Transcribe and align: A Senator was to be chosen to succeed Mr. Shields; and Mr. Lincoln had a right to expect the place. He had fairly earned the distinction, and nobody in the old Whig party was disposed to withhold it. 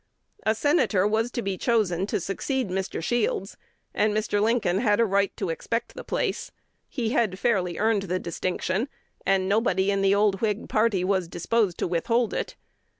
A 0.47 0.55
Senator 0.55 1.05
was 1.05 1.29
to 1.29 1.43
be 1.43 1.59
chosen 1.59 2.07
to 2.07 2.19
succeed 2.19 2.69
Mr. 2.69 3.03
Shields; 3.03 3.55
and 3.93 4.17
Mr. 4.17 4.41
Lincoln 4.41 4.79
had 4.79 4.99
a 4.99 5.05
right 5.05 5.31
to 5.37 5.51
expect 5.51 5.93
the 5.93 6.03
place. 6.03 6.51
He 6.89 7.09
had 7.11 7.37
fairly 7.37 7.77
earned 7.77 8.01
the 8.01 8.17
distinction, 8.17 8.89
and 9.27 9.47
nobody 9.47 9.91
in 9.91 10.01
the 10.01 10.15
old 10.15 10.41
Whig 10.41 10.67
party 10.67 11.03
was 11.03 11.27
disposed 11.27 11.77
to 11.77 11.87
withhold 11.87 12.33
it. 12.33 12.55